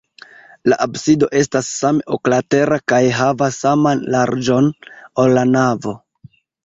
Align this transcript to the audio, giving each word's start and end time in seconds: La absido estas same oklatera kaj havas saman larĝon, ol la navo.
La 0.71 0.77
absido 0.85 1.27
estas 1.41 1.67
same 1.81 2.07
oklatera 2.17 2.79
kaj 2.93 3.01
havas 3.19 3.59
saman 3.67 4.01
larĝon, 4.17 4.71
ol 5.25 5.37
la 5.41 5.45
navo. 5.51 5.95